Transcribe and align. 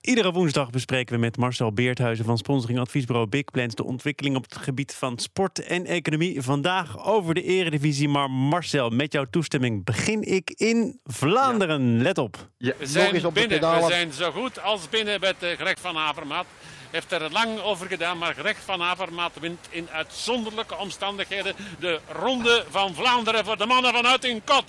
Iedere 0.00 0.32
woensdag 0.32 0.70
bespreken 0.70 1.14
we 1.14 1.20
met 1.20 1.36
Marcel 1.36 1.72
Beerthuizen 1.72 2.24
van 2.24 2.38
sponsoring 2.38 2.78
adviesbureau 2.78 3.28
Big 3.28 3.44
Plans 3.44 3.74
de 3.74 3.84
ontwikkeling 3.84 4.36
op 4.36 4.42
het 4.42 4.56
gebied 4.56 4.94
van 4.94 5.18
sport 5.18 5.64
en 5.64 5.86
economie. 5.86 6.42
Vandaag 6.42 7.04
over 7.06 7.34
de 7.34 7.42
eredivisie. 7.42 8.08
Maar 8.08 8.30
Marcel, 8.30 8.90
met 8.90 9.12
jouw 9.12 9.24
toestemming 9.30 9.84
begin 9.84 10.22
ik 10.22 10.50
in 10.50 11.00
Vlaanderen. 11.04 12.02
Let 12.02 12.18
op. 12.18 12.48
Ja, 12.58 12.72
We 12.78 12.86
zijn 12.86 13.14
nog 13.14 13.24
op 13.24 13.34
binnen. 13.34 13.60
We 13.60 13.86
zijn 13.88 14.12
zo 14.12 14.30
goed 14.30 14.62
als 14.62 14.88
binnen 14.88 15.20
met 15.20 15.42
eh, 15.42 15.56
Greg 15.56 15.76
van 15.80 15.96
Avermaat. 15.96 16.46
Heeft 16.90 17.12
er 17.12 17.30
lang 17.32 17.60
over 17.60 17.86
gedaan, 17.86 18.18
maar 18.18 18.34
Greg 18.34 18.56
van 18.64 18.82
Avermaat 18.82 19.32
wint 19.40 19.66
in 19.70 19.88
uitzonderlijke 19.90 20.76
omstandigheden 20.76 21.54
de 21.78 22.00
Ronde 22.12 22.64
van 22.70 22.94
Vlaanderen 22.94 23.44
voor 23.44 23.56
de 23.56 23.66
mannen 23.66 23.92
vanuit 23.92 24.24
in 24.24 24.42
kot. 24.44 24.64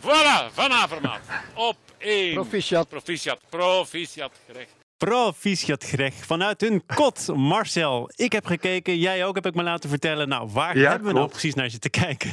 Voilà, 0.00 0.52
van 0.52 0.72
Avermaat. 0.72 1.20
Op 1.54 1.76
één. 2.02 2.34
Proficiat. 2.34 2.88
Proficiat, 2.88 3.40
proficiat, 3.48 4.32
Greg. 4.50 4.66
Proficiat 4.96 5.84
Greg 5.84 6.14
vanuit 6.14 6.60
hun 6.60 6.82
kot. 6.94 7.28
Marcel, 7.34 8.10
ik 8.14 8.32
heb 8.32 8.46
gekeken. 8.46 8.98
Jij 8.98 9.24
ook, 9.24 9.34
heb 9.34 9.46
ik 9.46 9.54
me 9.54 9.62
laten 9.62 9.90
vertellen. 9.90 10.28
Nou, 10.28 10.48
waar 10.52 10.78
Ja, 10.78 10.90
hebben 10.90 11.08
we 11.08 11.14
nou 11.14 11.28
precies 11.28 11.54
naar 11.54 11.70
zitten 11.70 11.90
kijken? 11.90 12.32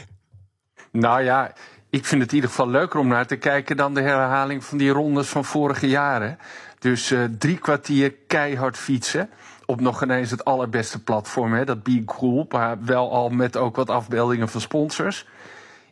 Nou 0.92 1.24
ja, 1.24 1.54
ik 1.90 2.06
vind 2.06 2.22
het 2.22 2.30
in 2.30 2.36
ieder 2.36 2.50
geval 2.50 2.70
leuker 2.70 3.00
om 3.00 3.08
naar 3.08 3.28
te 3.28 3.36
kijken 3.36 3.78
dan 3.78 3.94
de 3.94 4.02
herhaling 4.02 4.64
van 4.64 4.78
die 4.78 4.90
rondes 4.90 5.28
van 5.28 5.46
vorige 5.46 5.88
jaren. 5.88 6.38
Dus 6.80 7.12
eh, 7.12 7.24
drie 7.38 7.58
kwartier 7.58 8.14
keihard 8.28 8.78
fietsen. 8.78 9.30
Op 9.66 9.82
nog 9.82 10.04
ineens 10.04 10.32
het 10.32 10.46
allerbeste 10.46 11.04
platform, 11.04 11.54
hè, 11.54 11.66
dat 11.66 11.84
Be 11.84 12.04
Cool. 12.06 12.46
Maar 12.50 12.84
wel 12.84 13.12
al 13.12 13.30
met 13.30 13.58
ook 13.58 13.76
wat 13.76 13.90
afbeeldingen 13.90 14.50
van 14.50 14.62
sponsors. 14.62 15.26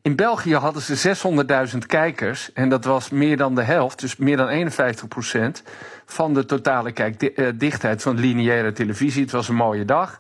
In 0.07 0.15
België 0.15 0.55
hadden 0.55 0.81
ze 0.81 1.15
600.000 1.71 1.77
kijkers. 1.77 2.53
En 2.53 2.69
dat 2.69 2.85
was 2.85 3.09
meer 3.09 3.37
dan 3.37 3.55
de 3.55 3.63
helft, 3.63 3.99
dus 3.99 4.15
meer 4.15 4.37
dan 4.37 4.71
51% 5.59 5.61
van 6.05 6.33
de 6.33 6.45
totale 6.45 6.91
kijkdichtheid 6.91 8.01
van 8.01 8.19
lineaire 8.19 8.71
televisie. 8.71 9.21
Het 9.21 9.31
was 9.31 9.47
een 9.47 9.55
mooie 9.55 9.85
dag. 9.85 10.17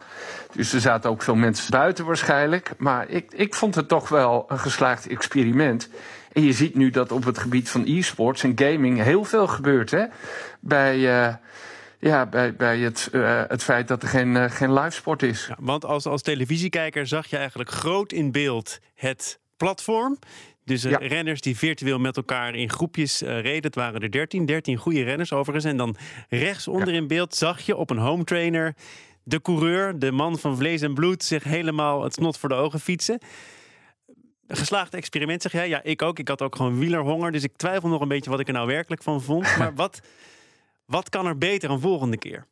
Dus 0.53 0.73
er 0.73 0.79
zaten 0.79 1.09
ook 1.09 1.21
veel 1.21 1.35
mensen 1.35 1.71
buiten 1.71 2.05
waarschijnlijk. 2.05 2.71
Maar 2.77 3.09
ik, 3.09 3.33
ik 3.33 3.53
vond 3.55 3.75
het 3.75 3.87
toch 3.87 4.09
wel 4.09 4.45
een 4.47 4.59
geslaagd 4.59 5.07
experiment. 5.07 5.89
En 6.31 6.43
je 6.43 6.53
ziet 6.53 6.75
nu 6.75 6.89
dat 6.89 7.11
op 7.11 7.23
het 7.23 7.37
gebied 7.37 7.69
van 7.69 7.83
e-sports 7.85 8.43
en 8.43 8.51
gaming 8.55 9.01
heel 9.01 9.23
veel 9.23 9.47
gebeurt. 9.47 9.91
Hè? 9.91 10.05
Bij, 10.59 10.95
eh, 10.95 11.35
ja, 11.99 12.25
bij, 12.25 12.55
bij 12.55 12.79
het, 12.79 13.09
eh, 13.11 13.41
het 13.47 13.63
feit 13.63 13.87
dat 13.87 14.01
er 14.01 14.09
geen, 14.09 14.37
eh, 14.37 14.51
geen 14.51 14.73
livesport 14.73 15.23
is. 15.23 15.49
Want 15.59 15.85
als, 15.85 16.05
als 16.05 16.21
televisiekijker 16.21 17.07
zag 17.07 17.27
je 17.27 17.37
eigenlijk 17.37 17.69
groot 17.69 18.11
in 18.11 18.31
beeld 18.31 18.79
het 18.95 19.39
platform. 19.57 20.17
Dus 20.65 20.83
eh, 20.83 20.91
Ja. 20.91 20.97
renners 20.97 21.41
die 21.41 21.57
virtueel 21.57 21.99
met 21.99 22.17
elkaar 22.17 22.55
in 22.55 22.69
groepjes 22.69 23.21
eh, 23.21 23.41
reden. 23.41 23.63
Het 23.63 23.75
waren 23.75 24.01
er 24.01 24.11
13, 24.11 24.45
13 24.45 24.77
goede 24.77 25.03
renners 25.03 25.33
overigens. 25.33 25.65
En 25.71 25.77
dan 25.77 25.95
rechtsonder 26.29 26.93
in 26.93 27.07
beeld 27.07 27.35
zag 27.35 27.61
je 27.61 27.75
op 27.75 27.89
een 27.89 27.97
home 27.97 28.23
trainer 28.23 28.75
de 29.23 29.41
coureur, 29.41 29.99
de 29.99 30.11
man 30.11 30.39
van 30.39 30.57
vlees 30.57 30.81
en 30.81 30.93
bloed, 30.93 31.23
zich 31.23 31.43
helemaal 31.43 32.03
het 32.03 32.13
snot 32.13 32.37
voor 32.37 32.49
de 32.49 32.55
ogen 32.55 32.79
fietsen. 32.79 33.19
Geslaagd 34.47 34.93
experiment, 34.93 35.41
zeg 35.41 35.51
jij? 35.51 35.67
Ja, 35.69 35.83
ik 35.83 36.01
ook. 36.01 36.19
Ik 36.19 36.27
had 36.27 36.41
ook 36.41 36.55
gewoon 36.55 36.79
wielerhonger. 36.79 37.31
Dus 37.31 37.43
ik 37.43 37.55
twijfel 37.55 37.89
nog 37.89 38.01
een 38.01 38.07
beetje 38.07 38.29
wat 38.29 38.39
ik 38.39 38.47
er 38.47 38.53
nou 38.53 38.67
werkelijk 38.67 39.03
van 39.03 39.21
vond. 39.21 39.43
Maar 39.57 39.75
wat, 39.75 39.99
wat 40.85 41.09
kan 41.09 41.25
er 41.25 41.37
beter 41.37 41.69
een 41.69 41.79
volgende 41.79 42.17
keer? 42.17 42.45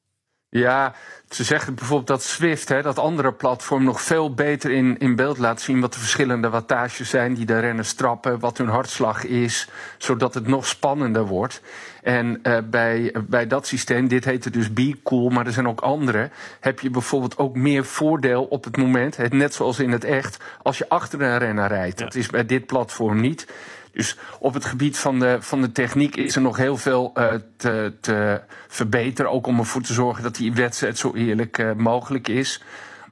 Ja, 0.49 0.93
ze 1.29 1.43
zeggen 1.43 1.75
bijvoorbeeld 1.75 2.07
dat 2.07 2.23
Swift, 2.23 2.69
hè, 2.69 2.81
dat 2.81 2.99
andere 2.99 3.33
platform, 3.33 3.83
nog 3.83 4.01
veel 4.01 4.33
beter 4.33 4.71
in, 4.71 4.97
in 4.97 5.15
beeld 5.15 5.37
laat 5.37 5.61
zien 5.61 5.79
wat 5.81 5.93
de 5.93 5.99
verschillende 5.99 6.49
wattages 6.49 7.09
zijn 7.09 7.33
die 7.33 7.45
de 7.45 7.59
renners 7.59 7.93
trappen, 7.93 8.39
wat 8.39 8.57
hun 8.57 8.67
hartslag 8.67 9.25
is, 9.25 9.69
zodat 9.97 10.33
het 10.33 10.47
nog 10.47 10.67
spannender 10.67 11.25
wordt. 11.25 11.61
En 12.03 12.39
eh, 12.43 12.57
bij, 12.69 13.15
bij 13.27 13.47
dat 13.47 13.67
systeem, 13.67 14.07
dit 14.07 14.25
heette 14.25 14.49
dus 14.49 14.73
Be 14.73 14.95
Cool, 15.03 15.29
maar 15.29 15.45
er 15.45 15.53
zijn 15.53 15.67
ook 15.67 15.81
andere, 15.81 16.29
heb 16.59 16.79
je 16.79 16.89
bijvoorbeeld 16.89 17.37
ook 17.37 17.55
meer 17.55 17.85
voordeel 17.85 18.43
op 18.43 18.63
het 18.63 18.77
moment, 18.77 19.17
het, 19.17 19.33
net 19.33 19.53
zoals 19.53 19.79
in 19.79 19.91
het 19.91 20.03
echt, 20.03 20.37
als 20.61 20.77
je 20.77 20.89
achter 20.89 21.21
een 21.21 21.37
renner 21.37 21.67
rijdt. 21.67 21.97
Dat 21.97 22.15
is 22.15 22.27
bij 22.27 22.45
dit 22.45 22.65
platform 22.65 23.21
niet. 23.21 23.47
Dus 23.95 24.17
op 24.39 24.53
het 24.53 24.65
gebied 24.65 24.97
van 24.97 25.19
de, 25.19 25.37
van 25.39 25.61
de 25.61 25.71
techniek 25.71 26.15
is 26.15 26.35
er 26.35 26.41
nog 26.41 26.57
heel 26.57 26.77
veel 26.77 27.11
eh, 27.13 27.33
te, 27.57 27.93
te 28.01 28.41
verbeteren. 28.67 29.31
Ook 29.31 29.47
om 29.47 29.59
ervoor 29.59 29.81
te 29.81 29.93
zorgen 29.93 30.23
dat 30.23 30.35
die 30.35 30.53
wedstrijd 30.53 30.97
zo 30.97 31.13
eerlijk 31.13 31.57
eh, 31.57 31.71
mogelijk 31.73 32.27
is. 32.27 32.61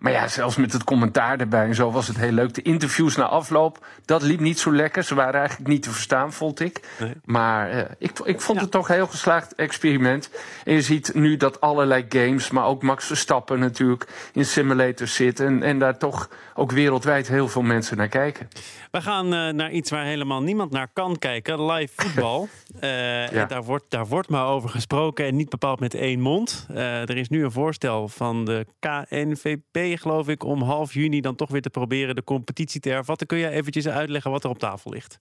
Maar 0.03 0.11
ja, 0.11 0.27
zelfs 0.27 0.55
met 0.55 0.73
het 0.73 0.83
commentaar 0.83 1.39
erbij 1.39 1.65
en 1.65 1.75
zo 1.75 1.91
was 1.91 2.07
het 2.07 2.17
heel 2.17 2.31
leuk. 2.31 2.53
De 2.53 2.61
interviews 2.61 3.15
na 3.15 3.23
afloop, 3.23 3.85
dat 4.05 4.21
liep 4.21 4.39
niet 4.39 4.59
zo 4.59 4.73
lekker. 4.73 5.03
Ze 5.03 5.15
waren 5.15 5.39
eigenlijk 5.39 5.69
niet 5.69 5.83
te 5.83 5.89
verstaan, 5.91 6.33
vond 6.33 6.59
ik. 6.59 6.79
Nee. 6.99 7.13
Maar 7.25 7.69
eh, 7.69 7.91
ik, 7.97 8.19
ik 8.19 8.41
vond 8.41 8.57
Ja. 8.57 8.63
het 8.63 8.73
toch 8.73 8.89
een 8.89 8.95
heel 8.95 9.07
geslaagd 9.07 9.55
experiment. 9.55 10.29
En 10.65 10.73
je 10.73 10.81
ziet 10.81 11.13
nu 11.13 11.37
dat 11.37 11.61
allerlei 11.61 12.05
games, 12.09 12.49
maar 12.51 12.65
ook 12.65 12.83
Max 12.83 13.05
Verstappen 13.05 13.59
natuurlijk, 13.59 14.07
in 14.33 14.45
simulators 14.45 15.15
zitten. 15.15 15.45
En, 15.45 15.63
en 15.63 15.79
daar 15.79 15.97
toch 15.97 16.29
ook 16.53 16.71
wereldwijd 16.71 17.27
heel 17.27 17.47
veel 17.47 17.61
mensen 17.61 17.97
naar 17.97 18.07
kijken. 18.07 18.47
We 18.91 19.01
gaan 19.01 19.33
eh, 19.33 19.49
naar 19.49 19.71
iets 19.71 19.89
waar 19.89 20.05
helemaal 20.05 20.41
niemand 20.41 20.71
naar 20.71 20.87
kan 20.93 21.19
kijken. 21.19 21.65
Live 21.65 21.93
voetbal. 21.95 22.47
Eh, 22.79 23.33
en 23.33 23.47
daar, 23.47 23.63
wordt, 23.63 23.85
daar 23.89 24.07
wordt 24.07 24.29
maar 24.29 24.45
over 24.45 24.69
gesproken 24.69 25.25
en 25.25 25.35
niet 25.35 25.49
bepaald 25.49 25.79
met 25.79 25.93
één 25.93 26.19
mond. 26.19 26.67
Eh, 26.73 27.01
er 27.01 27.17
is 27.17 27.29
nu 27.29 27.43
een 27.43 27.51
voorstel 27.51 28.07
van 28.07 28.45
de 28.45 28.65
KNVB, 28.79 29.92
geloof 29.97 30.27
ik, 30.27 30.43
om 30.43 30.61
half 30.61 30.93
juni 30.93 31.21
dan 31.21 31.35
toch 31.35 31.49
weer 31.49 31.61
te 31.61 31.69
proberen 31.69 32.15
de 32.15 32.23
competitie 32.23 32.81
te 32.81 32.89
hervatten. 32.89 33.27
Kun 33.27 33.37
je 33.37 33.49
eventjes 33.49 33.87
uitleggen 33.87 34.31
wat 34.31 34.43
er 34.43 34.49
op 34.49 34.59
tafel 34.59 34.91
ligt? 34.91 35.19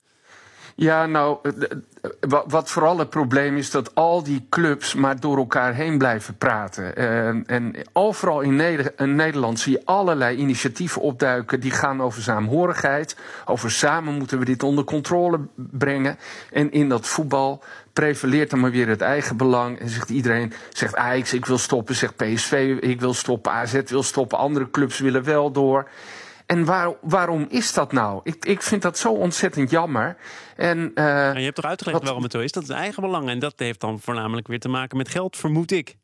Ja, 0.74 1.06
nou, 1.06 1.38
eh, 1.42 1.52
eh, 1.52 1.70
wa- 2.20 2.44
wat 2.46 2.70
vooral 2.70 2.98
het 2.98 3.10
probleem 3.10 3.56
is 3.56 3.70
dat 3.70 3.94
al 3.94 4.22
die 4.22 4.46
clubs 4.50 4.94
maar 4.94 5.20
door 5.20 5.36
elkaar 5.36 5.74
heen 5.74 5.98
blijven 5.98 6.36
praten. 6.36 6.96
En, 7.46 7.74
overal 7.92 8.40
in 8.40 8.56
Nederland 8.96 9.60
zie 9.60 9.72
je 9.72 9.82
allerlei 9.84 10.36
initiatieven 10.36 11.02
opduiken 11.02 11.60
die 11.60 11.70
gaan 11.70 12.02
over 12.02 12.22
saamhorigheid. 12.22 13.16
Over 13.44 13.70
samen 13.70 14.14
moeten 14.14 14.38
we 14.38 14.44
dit 14.44 14.62
onder 14.62 14.84
controle 14.84 15.40
brengen. 15.56 16.18
En 16.52 16.72
in 16.72 16.88
dat 16.88 17.06
voetbal 17.06 17.62
prevaleert 17.92 18.50
dan 18.50 18.60
maar 18.60 18.70
weer 18.70 18.88
het 18.88 19.00
eigen 19.00 19.36
belang. 19.36 19.78
En 19.78 19.88
zegt 19.88 20.10
iedereen, 20.10 20.52
zegt 20.72 20.96
Ajax, 20.96 21.32
ik 21.32 21.46
wil 21.46 21.58
stoppen. 21.58 21.94
Zegt 21.94 22.16
PSV, 22.16 22.76
ik 22.80 23.00
wil 23.00 23.14
stoppen. 23.14 23.52
AZ 23.52 23.80
wil 23.86 24.02
stoppen. 24.02 24.38
Andere 24.38 24.70
clubs 24.70 24.98
willen 24.98 25.24
wel 25.24 25.50
door. 25.50 25.88
En 26.52 26.64
waar, 26.64 26.92
waarom 27.00 27.46
is 27.48 27.72
dat 27.72 27.92
nou? 27.92 28.20
Ik, 28.24 28.44
ik 28.44 28.62
vind 28.62 28.82
dat 28.82 28.98
zo 28.98 29.12
ontzettend 29.12 29.70
jammer. 29.70 30.16
En, 30.56 30.90
eh, 30.94 31.04
Nou, 31.04 31.38
je 31.38 31.44
hebt 31.44 31.54
toch 31.56 31.64
uitgelegd 31.64 31.96
Wat- 31.96 32.06
waarom 32.06 32.22
het 32.22 32.32
zo 32.32 32.38
is? 32.40 32.52
Dat 32.52 32.62
is 32.62 32.68
eigen 32.68 33.02
belang. 33.02 33.28
En 33.28 33.38
dat 33.38 33.54
heeft 33.56 33.80
dan 33.80 34.00
voornamelijk 34.00 34.46
weer 34.46 34.60
te 34.60 34.68
maken 34.68 34.96
met 34.96 35.08
geld, 35.08 35.36
vermoed 35.36 35.70
ik. 35.70 35.96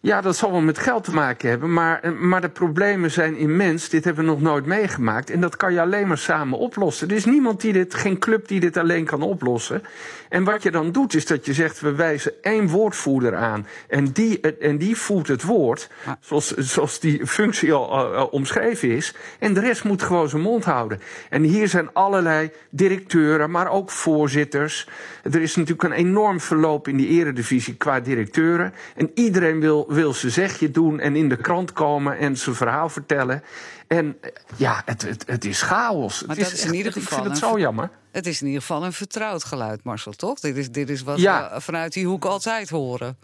Ja, 0.00 0.20
dat 0.20 0.36
zal 0.36 0.50
wel 0.50 0.60
met 0.60 0.78
geld 0.78 1.04
te 1.04 1.14
maken 1.14 1.48
hebben. 1.48 1.72
Maar, 1.72 2.00
eh, 2.00 2.12
maar 2.12 2.40
de 2.40 2.48
problemen 2.48 3.10
zijn 3.10 3.36
immens. 3.36 3.88
Dit 3.88 4.04
hebben 4.04 4.24
we 4.24 4.30
nog 4.30 4.40
nooit 4.40 4.66
meegemaakt. 4.66 5.30
En 5.30 5.40
dat 5.40 5.56
kan 5.56 5.72
je 5.72 5.80
alleen 5.80 6.08
maar 6.08 6.18
samen 6.18 6.58
oplossen. 6.58 7.08
Er 7.08 7.16
is 7.16 7.24
niemand 7.24 7.60
die 7.60 7.72
dit, 7.72 7.94
geen 7.94 8.18
club 8.18 8.48
die 8.48 8.60
dit 8.60 8.76
alleen 8.76 9.04
kan 9.04 9.22
oplossen. 9.22 9.82
En 10.28 10.44
wat 10.44 10.62
je 10.62 10.70
dan 10.70 10.92
doet, 10.92 11.14
is 11.14 11.26
dat 11.26 11.46
je 11.46 11.52
zegt: 11.52 11.80
we 11.80 11.94
wijzen 11.94 12.32
één 12.42 12.68
woordvoerder 12.68 13.36
aan. 13.36 13.66
En 13.88 14.12
die, 14.12 14.40
eh, 14.40 14.68
en 14.68 14.78
die 14.78 14.96
voert 14.96 15.28
het 15.28 15.42
woord. 15.42 15.90
Zoals, 16.20 16.54
zoals 16.54 17.00
die 17.00 17.26
functie 17.26 17.72
al 17.72 18.26
omschreven 18.26 18.90
is. 18.90 19.14
En 19.38 19.54
de 19.54 19.60
rest 19.60 19.84
moet 19.84 20.02
gewoon 20.02 20.28
zijn 20.28 20.42
mond 20.42 20.64
houden. 20.64 21.00
En 21.30 21.42
hier 21.42 21.68
zijn 21.68 21.92
allerlei 21.92 22.50
directeuren, 22.70 23.50
maar 23.50 23.70
ook 23.70 23.90
voorzitters. 23.90 24.88
Er 25.22 25.42
is 25.42 25.56
natuurlijk 25.56 25.82
een 25.82 26.06
enorm 26.06 26.40
verloop 26.40 26.88
in 26.88 26.96
die 26.96 27.08
eredivisie 27.08 27.76
qua 27.76 28.00
directeuren. 28.00 28.74
En 28.94 29.10
iedereen 29.14 29.60
wil, 29.60 29.77
wil 29.88 30.12
zijn 30.12 30.32
zegje 30.32 30.70
doen 30.70 31.00
en 31.00 31.16
in 31.16 31.28
de 31.28 31.36
krant 31.36 31.72
komen 31.72 32.18
en 32.18 32.36
zijn 32.36 32.56
verhaal 32.56 32.88
vertellen. 32.88 33.42
En 33.86 34.16
ja, 34.56 34.82
het, 34.84 35.02
het, 35.02 35.24
het 35.26 35.44
is 35.44 35.62
chaos. 35.62 36.24
Maar 36.24 36.36
het 36.36 36.44
dat 36.44 36.54
is 36.54 36.64
in 36.64 36.74
ieder 36.74 36.96
Ik 36.96 37.02
geval 37.02 37.18
vind 37.18 37.30
het 37.30 37.38
zo 37.38 37.58
jammer. 37.58 37.90
Het 38.10 38.26
is 38.26 38.40
in 38.40 38.46
ieder 38.46 38.60
geval 38.62 38.84
een 38.84 38.92
vertrouwd 38.92 39.44
geluid, 39.44 39.84
Marcel, 39.84 40.12
toch? 40.12 40.40
Dit 40.40 40.56
is, 40.56 40.70
dit 40.70 40.90
is 40.90 41.02
wat 41.02 41.18
Ja. 41.20 41.50
we 41.54 41.60
vanuit 41.60 41.92
die 41.92 42.06
hoek 42.06 42.24
altijd 42.24 42.68
horen. 42.68 43.16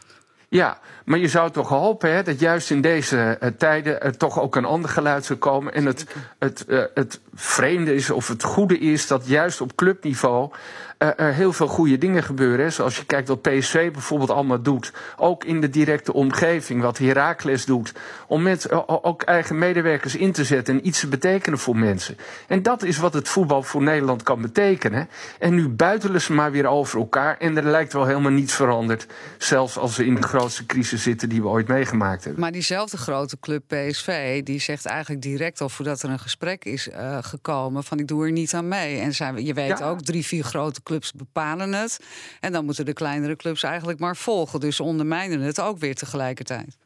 Ja, 0.49 0.79
maar 1.05 1.19
je 1.19 1.29
zou 1.29 1.51
toch 1.51 1.69
hopen 1.69 2.13
hè, 2.15 2.23
dat 2.23 2.41
juist 2.41 2.71
in 2.71 2.81
deze 2.81 3.37
eh, 3.41 3.51
tijden 3.59 4.03
er 4.03 4.17
toch 4.17 4.41
ook 4.41 4.57
een 4.57 4.65
ander 4.65 4.91
geluid 4.91 5.25
zou 5.25 5.39
komen. 5.39 5.75
En 5.75 5.87
het, 5.87 6.07
het, 6.39 6.67
eh, 6.67 6.83
het 6.95 7.21
vreemde 7.35 7.95
is, 7.95 8.11
of 8.11 8.29
het 8.29 8.43
goede 8.43 8.79
is, 8.79 9.07
dat 9.07 9.27
juist 9.27 9.61
op 9.61 9.75
clubniveau 9.75 10.51
eh, 10.99 11.09
er 11.17 11.35
heel 11.35 11.53
veel 11.53 11.67
goede 11.67 11.99
dingen 11.99 12.23
gebeuren. 12.23 12.65
Hè. 12.65 12.71
Zoals 12.71 12.97
je 12.97 13.05
kijkt 13.05 13.29
wat 13.29 13.43
PSV 13.43 13.93
bijvoorbeeld 13.93 14.31
allemaal 14.31 14.63
doet. 14.63 14.93
Ook 15.17 15.45
in 15.45 15.61
de 15.61 15.71
directe 15.71 16.13
omgeving, 16.13 16.83
wat 16.83 16.99
Heracles 16.99 17.65
doet. 17.65 17.93
Om 18.27 18.43
met 18.43 18.65
eh, 18.65 18.81
ook 18.87 19.23
eigen 19.23 19.59
medewerkers 19.59 20.17
in 20.17 20.33
te 20.33 20.45
zetten 20.45 20.75
en 20.75 20.87
iets 20.87 21.01
te 21.01 21.09
betekenen 21.09 21.59
voor 21.59 21.77
mensen. 21.77 22.17
En 22.49 22.63
dat 22.63 22.83
is 22.83 22.99
wat 22.99 23.15
het 23.15 23.29
voetbal 23.29 23.63
voor 23.63 23.83
Nederland 23.83 24.23
kan 24.23 24.41
betekenen. 24.41 25.09
En 25.39 25.55
nu 25.55 25.69
buitelen 25.69 26.21
ze 26.21 26.33
maar 26.33 26.51
weer 26.51 26.67
over 26.67 26.99
elkaar. 26.99 27.37
En 27.39 27.57
er 27.57 27.65
lijkt 27.65 27.93
wel 27.93 28.07
helemaal 28.07 28.31
niets 28.31 28.55
veranderd. 28.55 29.07
Zelfs 29.39 29.79
als 29.79 29.97
we 29.97 30.07
in 30.07 30.15
de 30.15 30.23
grootste 30.23 30.67
crisis 30.67 31.03
zitten 31.03 31.29
die 31.29 31.43
we 31.43 31.49
ooit 31.49 31.69
meegemaakt 31.69 32.25
hebben. 32.25 32.43
Maar 32.43 32.53
diezelfde 32.53 32.97
grote 32.97 33.37
club 33.41 33.63
PSV, 33.67 34.43
die 34.43 34.61
zegt 34.61 34.87
eigenlijk 34.87 35.23
direct 35.23 35.61
al 35.61 35.69
voordat 35.69 36.03
er 36.03 36.11
een 36.11 36.19
gesprek 36.19 36.65
is 36.65 36.89
eh, 36.89 37.19
gekomen 37.25 37.85
van 37.85 37.99
ik 37.99 38.09
doe 38.09 38.25
er 38.25 38.33
niet 38.33 38.55
aan 38.55 38.69
mee. 38.69 38.99
En 38.99 39.15
zijn, 39.15 39.45
je 39.45 39.55
weet 39.55 39.79
Ja. 39.79 39.89
ook, 39.89 40.01
drie, 40.01 40.27
vier 40.27 40.45
grote 40.45 40.83
clubs 40.83 41.13
bepalen 41.13 41.73
het. 41.73 42.01
En 42.41 42.53
dan 42.53 42.65
moeten 42.65 42.85
de 42.85 42.93
kleinere 42.93 43.37
clubs 43.37 43.63
eigenlijk 43.63 43.99
maar 43.99 44.17
volgen. 44.17 44.61
Dus 44.61 44.81
ondermijnen 44.81 45.41
het 45.41 45.61
ook 45.61 45.79
weer 45.79 45.95
tegelijkertijd. 45.95 46.77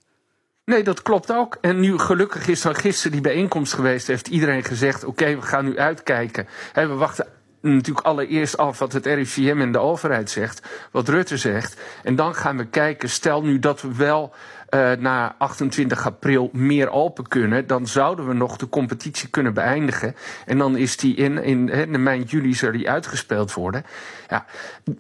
Nee, 0.65 0.83
dat 0.83 1.03
klopt 1.03 1.33
ook. 1.33 1.59
En 1.61 1.81
nu 1.81 1.99
gelukkig 1.99 2.49
is 2.49 2.65
er 2.65 2.75
gisteren 2.75 3.13
die 3.13 3.21
bijeenkomst 3.21 3.73
geweest. 3.75 4.07
Heeft 4.07 4.29
iedereen 4.29 4.65
gezegd: 4.65 5.05
oké, 5.05 5.35
we 5.37 5.43
gaan 5.43 5.65
nu 5.65 5.79
uitkijken. 5.79 6.49
We 6.75 6.87
wachten 6.87 7.27
natuurlijk 7.61 8.07
allereerst 8.07 8.57
af 8.57 8.79
wat 8.79 8.93
het 8.93 9.07
RIVM 9.07 9.61
en 9.61 9.73
de 9.73 9.79
overheid 9.79 10.31
zegt. 10.31 10.63
Wat 10.93 11.09
Rutte 11.09 11.37
zegt. 11.37 11.81
En 12.03 12.17
dan 12.17 12.35
gaan 12.35 12.57
we 12.57 12.67
kijken. 12.67 13.11
Stel 13.11 13.43
nu 13.43 13.59
dat 13.59 13.81
we 13.83 13.95
wel 13.95 14.35
eh, 14.69 14.93
na 14.93 15.35
28 15.39 16.07
april 16.07 16.51
meer 16.53 16.91
open 16.91 17.29
kunnen. 17.29 17.67
Dan 17.67 17.87
zouden 17.87 18.29
we 18.29 18.35
nog 18.35 18.57
de 18.57 18.69
competitie 18.69 19.29
kunnen 19.29 19.55
beëindigen. 19.55 20.15
En 20.47 20.59
dan 20.59 20.77
is 20.77 20.97
die 20.97 21.15
in, 21.15 21.43
in, 21.43 21.69
in 21.69 22.03
mei, 22.03 22.23
juli 22.23 22.55
zou 22.55 22.73
die 22.73 22.91
uitgespeeld 22.91 23.53
worden. 23.55 23.85
Ja, 24.29 24.45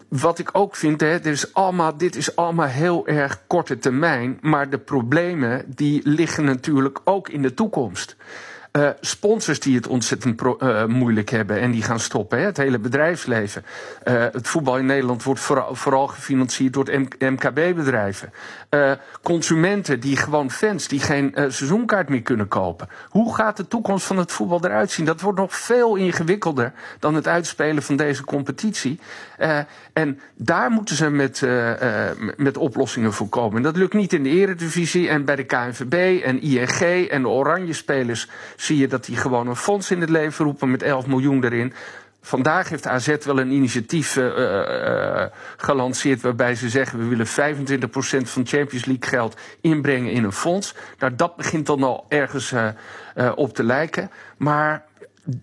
wat 0.08 0.38
ik 0.38 0.48
ook 0.52 0.76
vind, 0.76 1.00
hè, 1.00 1.20
dit, 1.20 1.32
is 1.32 1.54
allemaal, 1.54 1.96
dit 1.96 2.16
is 2.16 2.36
allemaal 2.36 2.66
heel 2.66 3.06
erg 3.06 3.42
korte 3.46 3.78
termijn. 3.78 4.38
Maar 4.40 4.70
de 4.70 4.78
problemen 4.78 5.64
die 5.66 6.00
liggen 6.04 6.44
natuurlijk 6.44 7.00
ook 7.04 7.28
in 7.28 7.42
de 7.42 7.54
toekomst. 7.54 8.16
Eh, 8.78 8.88
sponsors 9.00 9.60
die 9.60 9.76
het 9.76 9.86
ontzettend 9.86 10.42
eh, 10.58 10.84
moeilijk 10.84 11.30
hebben 11.30 11.60
en 11.60 11.70
die 11.70 11.82
gaan 11.82 12.00
stoppen. 12.00 12.38
Hè? 12.38 12.44
Het 12.44 12.56
hele 12.56 12.78
bedrijfsleven. 12.78 13.64
Eh, 14.02 14.14
het 14.32 14.48
voetbal 14.48 14.78
in 14.78 14.86
Nederland 14.86 15.22
wordt 15.22 15.40
vooral, 15.72 16.06
gefinancierd 16.06 16.72
door 16.72 16.90
MKB-bedrijven. 17.18 18.32
Consumenten 19.22 20.00
die 20.00 20.16
gewoon 20.16 20.50
fans 20.50 20.88
die 20.88 21.00
geen 21.00 21.32
seizoenkaart 21.34 22.08
meer 22.08 22.22
kunnen 22.22 22.48
kopen. 22.48 22.88
Hoe 23.08 23.34
gaat 23.34 23.56
de 23.56 23.68
toekomst 23.68 24.06
van 24.06 24.18
het 24.18 24.32
voetbal 24.32 24.64
eruit 24.64 24.90
zien? 24.90 25.06
Dat 25.06 25.20
wordt 25.20 25.38
nog 25.38 25.56
veel 25.56 25.96
ingewikkelder 25.96 26.72
dan 26.98 27.14
het 27.14 27.28
uitspelen 27.28 27.82
van 27.82 27.96
deze 27.96 28.24
competitie. 28.24 29.00
En 29.92 30.20
daar 30.34 30.70
moeten 30.70 30.96
ze 30.96 31.10
met, 31.10 31.46
met 32.36 32.56
oplossingen 32.56 33.12
voor 33.12 33.28
komen. 33.28 33.56
En 33.56 33.62
dat 33.62 33.76
lukt 33.76 33.94
niet 33.94 34.12
in 34.12 34.22
de 34.22 34.30
Eredivisie 34.30 35.08
en 35.08 35.24
bij 35.24 35.36
de 35.36 35.44
KNVB 35.44 36.22
en 36.24 36.42
ING 36.42 37.08
en 37.08 37.22
de 37.22 37.28
Oranje 37.28 37.72
spelers 37.72 38.28
zie 38.68 38.78
je 38.78 38.88
dat 38.88 39.04
die 39.04 39.16
gewoon 39.16 39.48
een 39.48 39.56
fonds 39.56 39.90
in 39.90 40.00
het 40.00 40.10
leven 40.10 40.44
roepen 40.44 40.70
met 40.70 40.82
11 40.82 41.06
miljoen 41.06 41.44
erin. 41.44 41.72
Vandaag 42.20 42.68
heeft 42.68 42.86
AZ 42.86 43.16
wel 43.24 43.38
een 43.40 43.50
initiatief 43.50 44.16
uh, 44.16 44.38
uh, 44.38 45.24
gelanceerd 45.56 46.22
waarbij 46.22 46.54
ze 46.54 46.68
zeggen 46.68 46.98
we 46.98 47.04
willen 47.04 47.26
25% 47.26 47.90
van 48.24 48.46
Champions 48.46 48.84
League 48.84 49.08
geld 49.08 49.36
inbrengen 49.60 50.12
in 50.12 50.24
een 50.24 50.32
fonds. 50.32 50.74
Nou, 50.98 51.14
dat 51.14 51.36
begint 51.36 51.66
dan 51.66 51.82
al 51.82 52.04
ergens 52.08 52.52
uh, 52.52 53.32
op 53.34 53.54
te 53.54 53.64
lijken. 53.64 54.10
Maar 54.36 54.84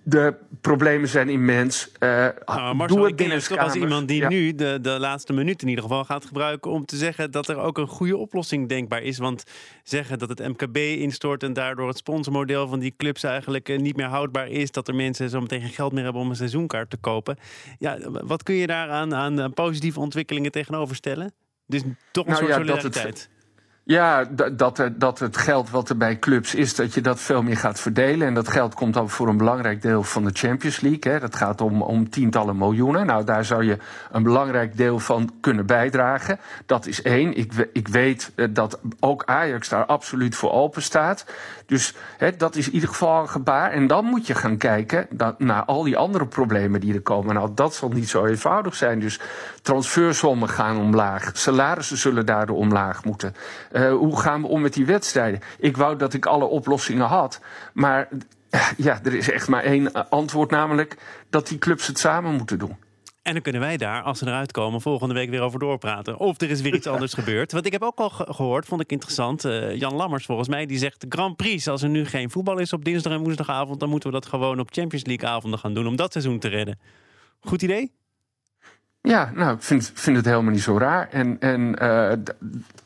de 0.03 0.35
problemen 0.61 1.09
zijn 1.09 1.29
immens. 1.29 1.89
Uh, 1.99 2.27
nou, 2.45 2.75
Marcel, 2.75 2.97
doe 2.97 3.05
het 3.05 3.15
binnen 3.15 3.43
toch 3.43 3.57
als 3.57 3.75
iemand 3.75 4.07
die 4.07 4.21
ja. 4.21 4.29
nu 4.29 4.55
de, 4.55 4.79
de 4.81 4.99
laatste 4.99 5.33
minuut 5.33 5.61
in 5.61 5.67
ieder 5.67 5.83
geval 5.83 6.05
gaat 6.05 6.25
gebruiken 6.25 6.71
om 6.71 6.85
te 6.85 6.95
zeggen 6.95 7.31
dat 7.31 7.47
er 7.47 7.57
ook 7.57 7.77
een 7.77 7.87
goede 7.87 8.17
oplossing 8.17 8.69
denkbaar 8.69 9.01
is. 9.01 9.17
Want 9.17 9.43
zeggen 9.83 10.19
dat 10.19 10.29
het 10.29 10.39
MKB 10.39 10.77
instort 10.77 11.43
en 11.43 11.53
daardoor 11.53 11.87
het 11.87 11.97
sponsormodel 11.97 12.67
van 12.67 12.79
die 12.79 12.93
clubs 12.97 13.23
eigenlijk 13.23 13.69
uh, 13.69 13.79
niet 13.79 13.95
meer 13.95 14.05
houdbaar 14.05 14.47
is, 14.47 14.71
dat 14.71 14.87
er 14.87 14.95
mensen 14.95 15.29
zo 15.29 15.41
meteen 15.41 15.61
geen 15.61 15.69
geld 15.69 15.93
meer 15.93 16.03
hebben 16.03 16.21
om 16.21 16.29
een 16.29 16.35
seizoenkaart 16.35 16.89
te 16.89 16.97
kopen. 16.97 17.37
Ja, 17.79 17.97
wat 18.09 18.43
kun 18.43 18.55
je 18.55 18.67
daar 18.67 18.89
aan, 18.89 19.15
aan 19.15 19.53
positieve 19.53 19.99
ontwikkelingen 19.99 20.51
tegenover 20.51 20.95
stellen? 20.95 21.33
Dus 21.67 21.81
toch 22.11 22.25
een 22.25 22.31
nou, 22.31 22.43
soort 22.43 22.55
ja, 22.55 22.63
solidariteit. 22.63 23.29
Ja, 23.87 24.23
dat, 24.51 24.91
dat 24.95 25.19
het 25.19 25.37
geld 25.37 25.69
wat 25.69 25.89
er 25.89 25.97
bij 25.97 26.19
clubs 26.19 26.55
is, 26.55 26.75
dat 26.75 26.93
je 26.93 27.01
dat 27.01 27.19
veel 27.19 27.41
meer 27.43 27.57
gaat 27.57 27.79
verdelen. 27.79 28.27
En 28.27 28.33
dat 28.33 28.47
geld 28.47 28.73
komt 28.73 28.93
dan 28.93 29.09
voor 29.09 29.27
een 29.27 29.37
belangrijk 29.37 29.81
deel 29.81 30.03
van 30.03 30.23
de 30.23 30.29
Champions 30.33 30.79
League. 30.79 31.11
Hè. 31.11 31.19
Dat 31.19 31.35
gaat 31.35 31.61
om, 31.61 31.81
om 31.81 32.09
tientallen 32.09 32.57
miljoenen. 32.57 33.05
Nou, 33.05 33.23
daar 33.23 33.45
zou 33.45 33.63
je 33.63 33.77
een 34.11 34.23
belangrijk 34.23 34.77
deel 34.77 34.99
van 34.99 35.31
kunnen 35.41 35.65
bijdragen. 35.65 36.39
Dat 36.65 36.85
is 36.85 37.01
één. 37.01 37.37
Ik, 37.37 37.69
ik 37.73 37.87
weet 37.87 38.31
dat 38.49 38.79
ook 38.99 39.23
Ajax 39.25 39.69
daar 39.69 39.85
absoluut 39.85 40.35
voor 40.35 40.51
open 40.51 40.81
staat. 40.81 41.25
Dus 41.65 41.95
hè, 42.17 42.35
dat 42.35 42.55
is 42.55 42.67
in 42.67 42.73
ieder 42.73 42.89
geval 42.89 43.21
een 43.21 43.29
gebaar. 43.29 43.71
En 43.71 43.87
dan 43.87 44.05
moet 44.05 44.27
je 44.27 44.35
gaan 44.35 44.57
kijken 44.57 45.07
naar 45.37 45.63
al 45.63 45.83
die 45.83 45.97
andere 45.97 46.25
problemen 46.25 46.79
die 46.79 46.93
er 46.93 47.01
komen. 47.01 47.35
Nou, 47.35 47.49
dat 47.55 47.75
zal 47.75 47.89
niet 47.89 48.09
zo 48.09 48.25
eenvoudig 48.25 48.75
zijn. 48.75 48.99
Dus 48.99 49.19
transfersommen 49.61 50.49
gaan 50.49 50.77
omlaag. 50.77 51.29
Salarissen 51.33 51.97
zullen 51.97 52.25
daardoor 52.25 52.57
omlaag 52.57 53.03
moeten. 53.03 53.35
Uh, 53.75 53.93
hoe 53.93 54.19
gaan 54.19 54.41
we 54.41 54.47
om 54.47 54.61
met 54.61 54.73
die 54.73 54.85
wedstrijden? 54.85 55.39
Ik 55.59 55.77
wou 55.77 55.97
dat 55.97 56.13
ik 56.13 56.25
alle 56.25 56.45
oplossingen 56.45 57.05
had. 57.05 57.41
Maar 57.73 58.07
ja, 58.77 58.99
er 59.03 59.13
is 59.13 59.31
echt 59.31 59.47
maar 59.47 59.63
één 59.63 60.09
antwoord, 60.09 60.51
namelijk 60.51 60.97
dat 61.29 61.47
die 61.47 61.57
clubs 61.57 61.87
het 61.87 61.99
samen 61.99 62.33
moeten 62.33 62.59
doen. 62.59 62.75
En 63.25 63.33
dan 63.33 63.41
kunnen 63.41 63.61
wij 63.61 63.77
daar, 63.77 64.01
als 64.01 64.19
ze 64.19 64.27
eruit 64.27 64.51
komen, 64.51 64.81
volgende 64.81 65.13
week 65.13 65.29
weer 65.29 65.41
over 65.41 65.59
doorpraten. 65.59 66.17
Of 66.17 66.41
er 66.41 66.49
is 66.49 66.61
weer 66.61 66.75
iets 66.75 66.87
anders 66.93 67.13
gebeurd. 67.13 67.51
Want 67.51 67.65
ik 67.65 67.71
heb 67.71 67.81
ook 67.81 67.99
al 67.99 68.09
ge 68.09 68.33
gehoord, 68.33 68.65
vond 68.65 68.81
ik 68.81 68.91
interessant. 68.91 69.45
Uh, 69.45 69.75
Jan 69.75 69.93
Lammers 69.93 70.25
volgens 70.25 70.47
mij, 70.47 70.65
die 70.65 70.77
zegt 70.77 71.05
Grand 71.09 71.35
Prix. 71.35 71.67
Als 71.67 71.81
er 71.81 71.89
nu 71.89 72.05
geen 72.05 72.29
voetbal 72.29 72.57
is 72.57 72.73
op 72.73 72.85
dinsdag 72.85 73.13
en 73.13 73.19
woensdagavond, 73.19 73.79
dan 73.79 73.89
moeten 73.89 74.09
we 74.09 74.15
dat 74.15 74.25
gewoon 74.25 74.59
op 74.59 74.67
Champions 74.71 75.05
League 75.05 75.29
avonden 75.29 75.59
gaan 75.59 75.73
doen 75.73 75.87
om 75.87 75.95
dat 75.95 76.11
seizoen 76.11 76.39
te 76.39 76.47
redden. 76.47 76.79
Goed 77.39 77.61
idee? 77.61 77.91
Ja, 79.01 79.31
nou, 79.35 79.55
ik 79.55 79.63
vind, 79.63 79.91
vind 79.93 80.17
het 80.17 80.25
helemaal 80.25 80.51
niet 80.51 80.61
zo 80.61 80.77
raar. 80.77 81.09
En, 81.09 81.39
en 81.39 81.75
uh, 81.81 82.11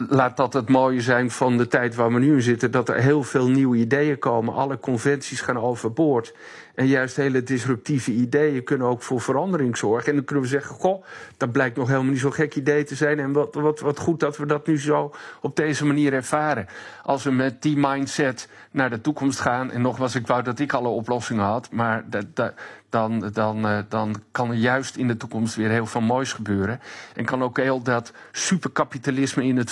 laat 0.07 0.37
dat 0.37 0.53
het 0.53 0.69
mooie 0.69 1.01
zijn 1.01 1.31
van 1.31 1.57
de 1.57 1.67
tijd 1.67 1.95
waar 1.95 2.13
we 2.13 2.19
nu 2.19 2.33
in 2.33 2.41
zitten. 2.41 2.71
Dat 2.71 2.89
er 2.89 2.95
heel 2.95 3.23
veel 3.23 3.47
nieuwe 3.47 3.77
ideeën 3.77 4.19
komen. 4.19 4.53
Alle 4.53 4.79
conventies 4.79 5.41
gaan 5.41 5.59
overboord. 5.59 6.33
En 6.75 6.87
juist 6.87 7.15
hele 7.15 7.43
disruptieve 7.43 8.11
ideeën 8.11 8.63
kunnen 8.63 8.87
ook 8.87 9.01
voor 9.01 9.21
verandering 9.21 9.77
zorgen. 9.77 10.09
En 10.09 10.15
dan 10.15 10.25
kunnen 10.25 10.43
we 10.43 10.49
zeggen, 10.49 10.75
goh, 10.75 11.03
dat 11.37 11.51
blijkt 11.51 11.77
nog 11.77 11.87
helemaal 11.87 12.11
niet 12.11 12.19
zo'n 12.19 12.33
gek 12.33 12.55
idee 12.55 12.83
te 12.83 12.95
zijn. 12.95 13.19
En 13.19 13.31
wat, 13.31 13.55
wat, 13.55 13.79
wat 13.79 13.99
goed 13.99 14.19
dat 14.19 14.37
we 14.37 14.45
dat 14.45 14.67
nu 14.67 14.79
zo 14.79 15.13
op 15.41 15.55
deze 15.55 15.85
manier 15.85 16.13
ervaren. 16.13 16.67
Als 17.03 17.23
we 17.23 17.31
met 17.31 17.61
die 17.61 17.77
mindset 17.77 18.49
naar 18.71 18.89
de 18.89 19.01
toekomst 19.01 19.39
gaan. 19.39 19.71
En 19.71 19.81
nogmaals, 19.81 20.15
ik 20.15 20.27
wou 20.27 20.43
dat 20.43 20.59
ik 20.59 20.73
alle 20.73 20.87
oplossingen 20.87 21.43
had. 21.43 21.71
Maar 21.71 22.05
dat, 22.09 22.53
dan, 22.89 23.29
dan, 23.33 23.65
uh, 23.65 23.79
dan 23.89 24.15
kan 24.31 24.49
er 24.49 24.55
juist 24.55 24.95
in 24.95 25.07
de 25.07 25.17
toekomst 25.17 25.55
weer 25.55 25.69
heel 25.69 25.85
veel 25.85 26.01
moois 26.01 26.33
gebeuren. 26.33 26.79
En 27.15 27.25
kan 27.25 27.43
ook 27.43 27.57
heel 27.57 27.81
dat 27.81 28.13
superkapitalisme 28.31 29.43
in 29.43 29.57
het 29.57 29.71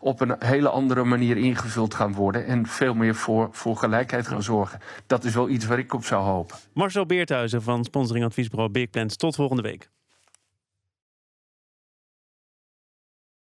op 0.00 0.20
een 0.20 0.36
hele 0.38 0.68
andere 0.68 1.04
manier 1.04 1.36
ingevuld 1.36 1.94
gaan 1.94 2.12
worden. 2.12 2.46
En 2.46 2.66
veel 2.66 2.94
meer 2.94 3.14
voor, 3.14 3.48
voor 3.52 3.76
gelijkheid 3.76 4.28
gaan 4.28 4.42
zorgen. 4.42 4.80
Dat 5.06 5.24
is 5.24 5.34
wel 5.34 5.48
iets 5.48 5.66
waar 5.66 5.78
ik 5.78 5.94
op 5.94 6.04
zou 6.04 6.24
hopen. 6.24 6.56
Marcel 6.72 7.06
Beerthuizen 7.06 7.62
van 7.62 7.84
sponsoringadviesbureau 7.84 8.70
Big 8.70 8.90
Plans. 8.90 9.16
Tot 9.16 9.34
volgende 9.34 9.62
week. 9.62 9.90